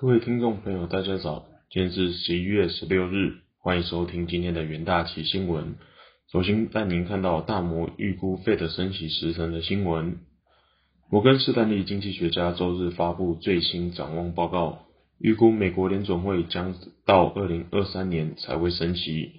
[0.00, 5.74] 各位听众朋友，大家早，今天是十一月十六日，欢迎收听今天的元大旗新闻。
[6.32, 10.16] 首先带您看到大摩预估费的升息时程的新闻。
[11.10, 14.86] 摩根士丹利经济学家周日发布最新展望报告，
[15.18, 19.32] 预估美国联总会将到二零二三年才会升息，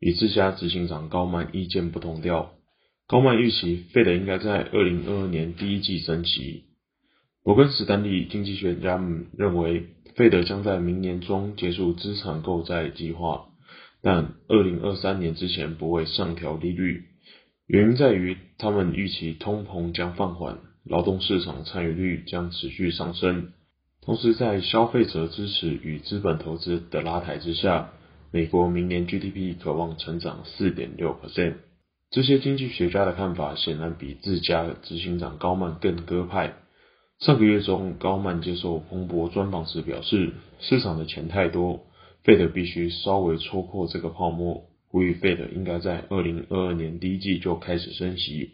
[0.00, 2.52] 与自家执行长高曼意见不同调。
[3.06, 6.64] 高曼预期费的应该在二零二二年第一季升息。
[7.48, 9.86] 摩根士丹利经济学家们认为。
[10.16, 13.46] 费德将在明年中结束资产购债计划，
[14.02, 17.04] 但二零二三年之前不会上调利率。
[17.66, 23.52] 原因在于他们预期通膨将放缓，劳动市场参与率将持续上升。
[24.02, 27.92] 同时，在消费者支持与资本投资的拉抬之下，
[28.30, 31.54] 美国明年 GDP 渴望成长四点六 percent。
[32.10, 36.54] 这些经济学家的看法显然比自家执行长高曼更鸽派。
[37.20, 41.84] 上个月中，高曼接受彭博专访时表示，市场的钱太多，
[42.22, 48.52] 费德必须稍微戳破这个泡沫，呼吁费德应该在二零二二年第一季就开始升息。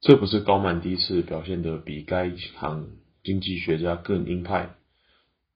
[0.00, 2.88] 这不是高曼第一次表现得比该行
[3.22, 4.70] 经济学家更鹰派，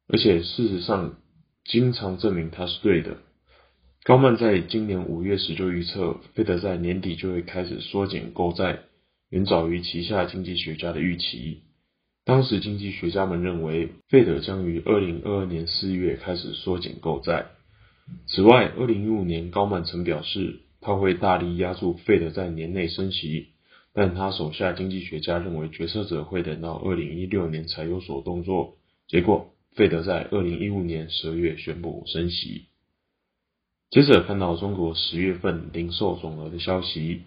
[0.06, 1.16] 而且事实上
[1.64, 3.16] 经常证明他是对的。
[4.04, 8.78] 高曼在今年五月时就预测，费德在年底就会开始缩减购债，
[9.30, 11.64] 远早于旗下经济学家的预期。
[12.24, 17.46] 当时经济学家们认为，费德将于二零二二年四月开始缩减购债。
[18.26, 23.48] 此外，二零一五年高曼曾表示，他会大力压住费德在年内升息，
[23.94, 28.76] 但他手下经济学家认为，决策者会等到二零一六年才有所动作。
[29.08, 32.66] 结果，费德在二零一五年十二月宣布升息。
[33.90, 37.22] 接着看到中国十月份零售总额的消息。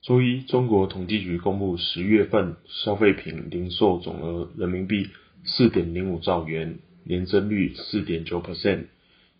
[0.00, 5.08] 周一，中国统计局公布十月份消费品零售总额人民币
[5.44, 8.84] 四点零五兆元，年增率四点九 percent，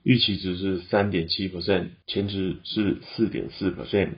[0.03, 4.15] 预期值是三点七 percent，前值是四点四 percent。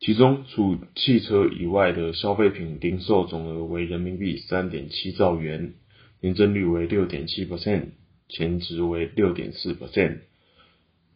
[0.00, 5.74] 其中，除汽车以外的消费品零售总额为人民币三点七兆元，
[6.20, 7.90] 年增率为六点七 percent，
[8.28, 10.18] 前值为六点四 percent。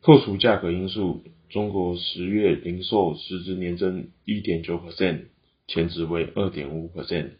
[0.03, 1.25] 扣除价格因素。
[1.50, 5.22] 中国十月零售实质年增一点九 percent，
[5.66, 7.31] 前值为二点五 percent。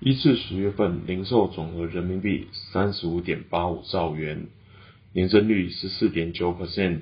[0.00, 4.46] 一至十月份零售总额人民币三十五点八五兆元，
[5.12, 7.00] 年增率十四点九 percent，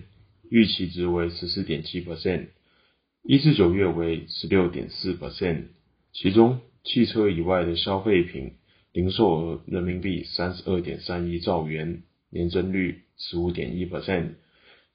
[0.50, 2.46] 预期值为十四点七 percent。
[3.22, 5.64] 一至九月为十六点四 percent，
[6.14, 8.52] 其中汽车以外的消费品
[8.92, 14.36] 零售额人民币三十二点三一兆元，年增率十五点一 percent。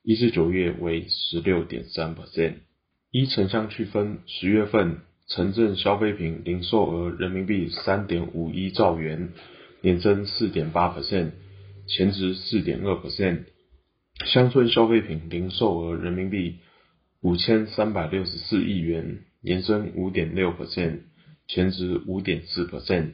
[0.04, 2.56] 一至九月为十六点三 percent。
[3.12, 9.34] 依城乡区分，十月份城镇消费品零售额人民币三点五一兆元，
[9.82, 11.32] 年增四点八 percent，
[11.88, 13.46] 前值四点二 percent。
[14.26, 16.60] 乡村消费品零售额人民币
[17.22, 21.02] 五千三百六十四亿元，年增五点六 percent，
[21.48, 23.14] 前值五点四 percent。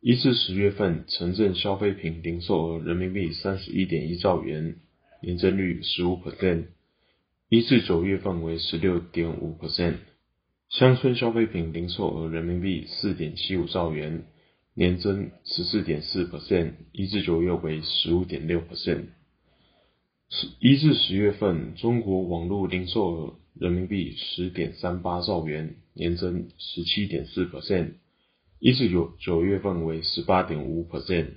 [0.00, 4.76] 一至十月份城镇消费品零售额人民币三十一点一兆元。
[5.20, 6.66] 年增率十五 percent，
[7.48, 9.96] 一至九月份为十六点五 percent。
[10.68, 14.24] 乡村消费品零售额人民币四点七五兆元，
[14.74, 19.06] 年增十四点四 percent，一至九月为十五点六 percent
[20.28, 20.46] 十。
[20.60, 27.94] 一至十月份中国网络零售额人民币十点三八兆元，年增十七点四 percent，
[28.60, 31.30] 一至九九月份为十八点五 percent。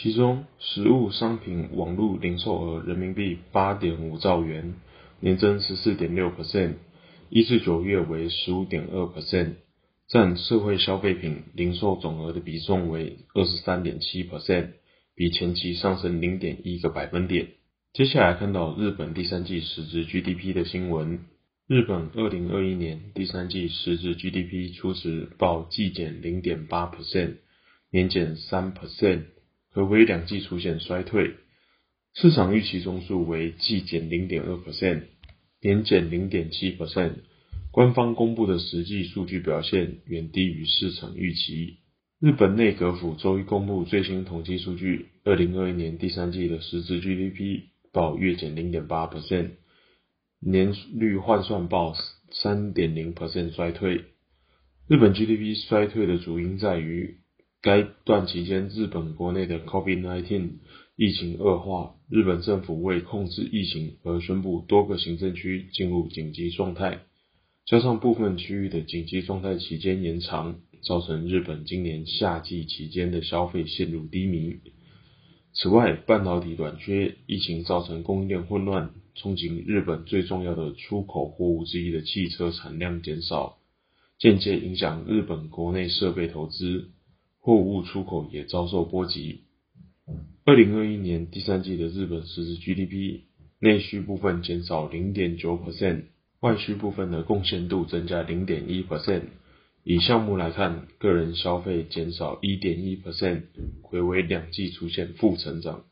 [0.00, 4.76] 其中，实物商品网络零售额人民币八点五兆元，
[5.18, 6.74] 年增十四点六 percent，
[7.30, 9.54] 一至九月为十五点二 percent，
[10.06, 14.68] 占社会消费品零售总额的比重为二十三点七 percent，
[15.16, 17.48] 比前期上升零点一个百分点。
[17.92, 21.24] 接下来看到日本第三季实质 GDP 的新闻，
[21.66, 27.38] 日本二零二一年第三季实质 GDP 初值报季减零点八 percent，
[27.90, 29.24] 年减三 percent。
[29.72, 31.34] 可为两季出现衰退，
[32.14, 35.02] 市场预期中数为季减零点二 percent，
[35.60, 37.12] 年减零点七 percent。
[37.70, 41.78] 官方公布的实际数据表现远低于市场预期。
[42.18, 49.50] 日本内阁府周一公布最新统计数据，二零二一年第三季的实质 GDP 报月减零点八 percent，
[50.40, 51.94] 年率换算报
[52.32, 54.06] 三点零 percent 衰退。
[54.88, 57.18] 日本 GDP 衰退的主因在于。
[57.60, 60.50] 该段期间，日本国内的 COVID-19
[60.96, 67.00] 疫情恶化，日本政府为控制疫情而宣布多个行政区进入紧急状态，
[67.66, 74.60] 加上部分区域的紧急状态期间延长，造成日本今年夏季期间的消费陷入低迷。
[75.52, 83.58] 此外，半导体短缺、疫情造成供应链混乱，冲击日本最重要的出口货物之一的汽车产量减少，
[84.20, 86.90] 间接影响日本国内设备投资，
[87.40, 89.42] 货物出口也遭受波及。
[90.44, 93.20] 二零二一年第三季的日本实质 GDP
[93.58, 96.04] 内需部分减少零点九 percent，
[96.40, 99.22] 外需部分的贡献度增加零点一 percent。
[99.84, 103.42] 以项目来看，个人消费减少一点一 percent，
[103.82, 105.84] 回为两季出现负成长；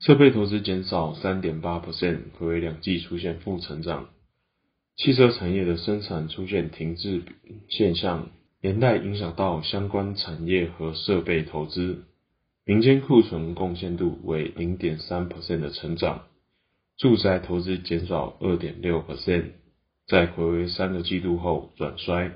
[0.00, 4.10] 设备投资减少三点八 percent，回为两季出现负成长。
[4.96, 7.22] 汽车产业的生产出现停滞
[7.68, 8.30] 现象，
[8.60, 12.04] 连带影响到相关产业和设备投资。
[12.64, 16.26] 民间库存贡献度为零点三 percent 的成长，
[16.98, 19.52] 住宅投资减少二点六 percent，
[20.06, 22.32] 在回为三个季度后转衰。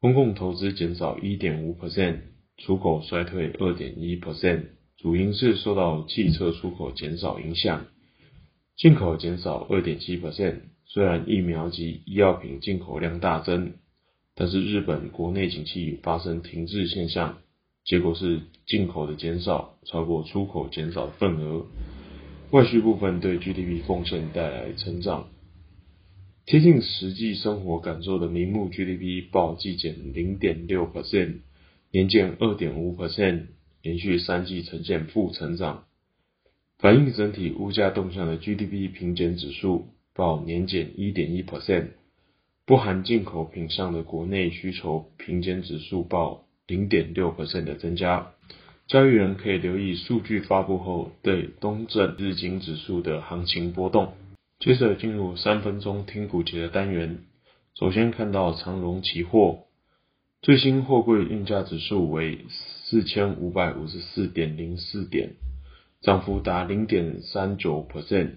[0.00, 2.18] 公共投资减少一点五 percent，
[2.58, 4.64] 出口衰退二点一 percent，
[4.96, 7.86] 主因是受到汽车出口减少影响，
[8.76, 10.60] 进口减少二点七 percent。
[10.86, 13.74] 虽然疫苗及医药品进口量大增，
[14.38, 17.38] 但是日本国内景气发生停滞现象，
[17.86, 21.64] 结果是进口的减少超过出口减少份额，
[22.50, 25.28] 外需部分对 GDP 贡献带来成长。
[26.44, 31.38] 贴近实际生活感受的名目 GDP 报季减零点六 percent，
[31.90, 33.46] 年减二点五 percent，
[33.82, 35.84] 连续三季呈现负成长。
[36.78, 41.92] 反映整体物价动向的 GDP 平减指数报年减一点一 percent，
[42.66, 48.32] 不含进口品项的国内需求平减指数报零点六 percent 的增加。
[48.88, 54.14] 交易人可以留意数据发布后对东证日经指数的行情波动。
[54.58, 57.18] 接着进入三分钟听股节的单元。
[57.74, 59.66] 首先看到长荣期货
[60.42, 62.46] 最新货柜运价指数为
[62.84, 65.34] 四千五百五十四点零四点，
[66.00, 68.36] 涨幅达零点三九 percent，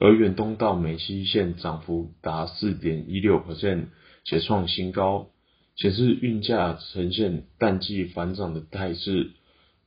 [0.00, 3.86] 而远东到美西线涨幅达四点一六 percent，
[4.24, 5.30] 且创新高，
[5.74, 9.32] 显示运价呈现淡季反涨的态势。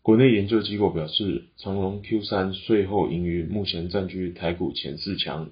[0.01, 5.51] 国内研究机构表示，长荣 Q 三税后盈余目前占据台股前四强。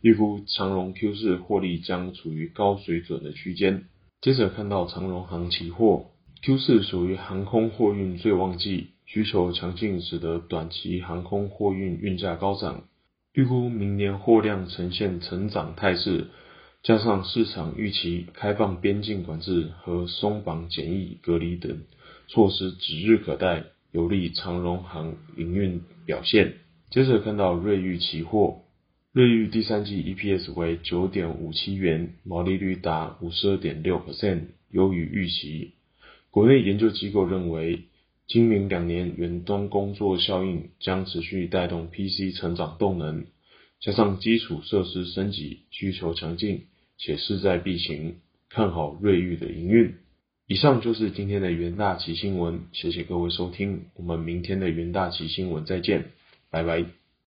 [0.00, 3.84] 预估长荣 Q 四获利将处于高水准的区间。
[4.22, 6.06] 接着看到长荣航期货
[6.42, 12.84] Q 四属于航空货运最旺季，需求强劲，使得短期航空货运运价高涨。
[13.32, 16.26] 预估明年货量呈现成长态势，
[16.82, 21.82] 加上市场预期开放边境管制和松绑检疫隔离等
[22.26, 26.54] 措施指日可待，有利长荣航营运表现。
[26.90, 28.62] 接着看到瑞昱期货。
[29.12, 35.74] 瑞昱第三季 EPS 为九点五七元，毛利率达五十二点六 percent，优于预期。
[36.30, 37.84] 国内研究机构认为，
[38.32, 43.24] 今明两年远端工作效应将持续带动 PC 成长动能，
[43.80, 46.66] 加上基础设施升级需求强劲，
[46.96, 49.96] 且势在必行，看好瑞昱的营运。
[50.46, 56.12] 以上就是今天的元大旗新闻，谢谢各位收听，我们明天的元大旗新闻再见，
[56.50, 56.99] 拜拜。